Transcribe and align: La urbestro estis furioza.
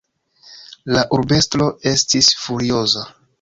La 0.95 1.03
urbestro 1.17 1.67
estis 1.93 2.31
furioza. 2.47 3.07